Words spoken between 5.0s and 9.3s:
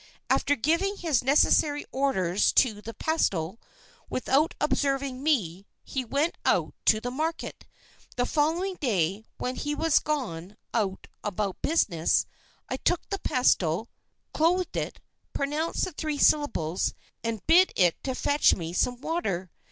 me, he went out to the market. The following day,